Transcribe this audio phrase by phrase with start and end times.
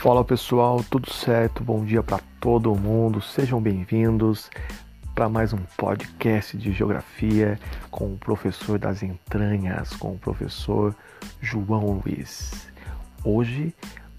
[0.00, 1.62] Fala pessoal, tudo certo?
[1.62, 3.20] Bom dia para todo mundo.
[3.20, 4.50] Sejam bem-vindos
[5.14, 7.60] para mais um podcast de geografia
[7.90, 10.96] com o professor das entranhas, com o professor
[11.38, 12.66] João Luiz.
[13.22, 13.74] Hoje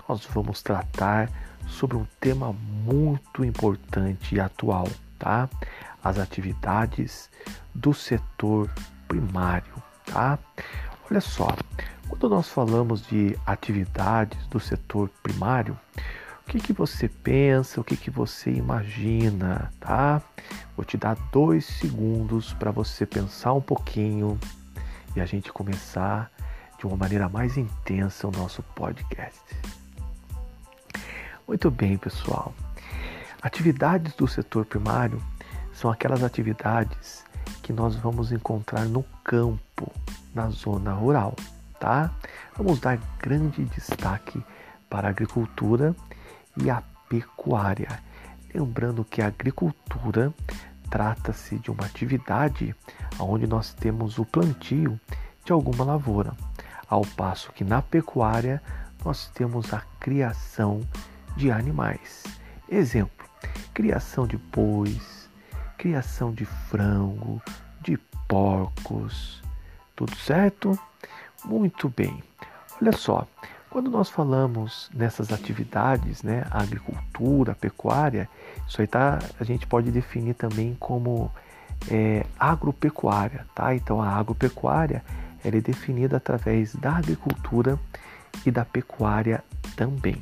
[0.07, 1.31] nós vamos tratar
[1.65, 4.87] sobre um tema muito importante e atual,
[5.17, 5.49] tá?
[6.03, 7.27] As atividades
[7.73, 8.69] do setor
[9.07, 9.73] primário,
[10.05, 10.37] tá?
[11.09, 11.47] Olha só,
[12.11, 15.79] quando nós falamos de atividades do setor primário,
[16.45, 20.21] o que, que você pensa, o que, que você imagina, tá?
[20.75, 24.37] Vou te dar dois segundos para você pensar um pouquinho
[25.15, 26.29] e a gente começar
[26.77, 29.39] de uma maneira mais intensa o nosso podcast.
[31.47, 32.53] Muito bem, pessoal.
[33.41, 35.23] Atividades do setor primário
[35.71, 37.23] são aquelas atividades
[37.63, 39.89] que nós vamos encontrar no campo,
[40.35, 41.35] na zona rural
[41.81, 42.11] tá?
[42.55, 44.41] Vamos dar grande destaque
[44.87, 45.95] para a agricultura
[46.55, 47.99] e a pecuária.
[48.53, 50.31] Lembrando que a agricultura
[50.89, 52.75] trata-se de uma atividade
[53.19, 54.99] onde nós temos o plantio
[55.43, 56.33] de alguma lavoura,
[56.87, 58.61] ao passo que na pecuária
[59.03, 60.81] nós temos a criação
[61.35, 62.23] de animais.
[62.69, 63.25] Exemplo:
[63.73, 65.29] criação de bois,
[65.77, 67.41] criação de frango,
[67.81, 69.41] de porcos.
[69.95, 70.77] Tudo certo?
[71.45, 72.23] Muito bem.
[72.81, 73.27] Olha só,
[73.69, 78.29] quando nós falamos nessas atividades, né, a agricultura, a pecuária,
[78.67, 81.31] isso aí tá, a gente pode definir também como
[81.89, 83.73] é, agropecuária, tá?
[83.73, 85.03] Então a agropecuária
[85.43, 87.79] ela é definida através da agricultura
[88.45, 89.43] e da pecuária
[89.75, 90.21] também.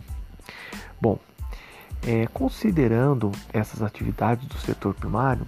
[1.02, 1.20] Bom,
[2.06, 5.46] é, considerando essas atividades do setor primário,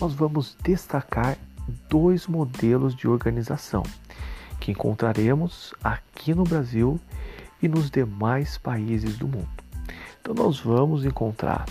[0.00, 1.36] nós vamos destacar
[1.88, 3.82] dois modelos de organização
[4.60, 7.00] que encontraremos aqui no Brasil
[7.62, 9.48] e nos demais países do mundo.
[10.20, 11.64] Então, nós vamos encontrar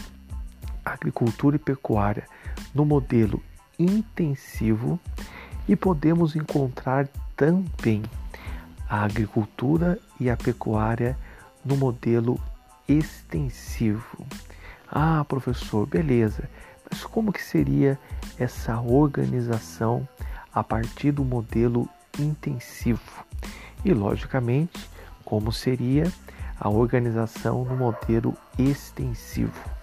[0.84, 2.28] agricultura e pecuária
[2.74, 3.42] no modelo
[3.78, 5.00] intensivo
[5.68, 8.04] e podemos encontrar também
[8.90, 11.18] a agricultura e a pecuária
[11.64, 12.40] no modelo
[12.88, 14.26] extensivo.
[14.90, 16.50] Ah, professor, beleza.
[16.90, 18.00] Mas como que seria
[18.40, 20.08] essa organização
[20.54, 21.88] a partir do modelo
[22.20, 23.02] intensivo
[23.84, 24.80] e, logicamente,
[25.24, 26.12] como seria
[26.60, 29.77] a organização no modelo extensivo.